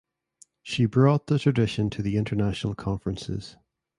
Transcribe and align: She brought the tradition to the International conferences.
She 0.63 0.87
brought 0.87 1.27
the 1.27 1.37
tradition 1.37 1.91
to 1.91 2.01
the 2.01 2.17
International 2.17 2.73
conferences. 2.73 3.55